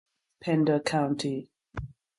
[0.47, 1.49] It is the county seat of Pender County.